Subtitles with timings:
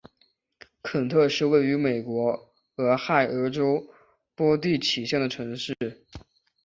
[0.81, 3.87] 肯特是位于美国俄亥俄州
[4.33, 5.75] 波蒂奇县的城市。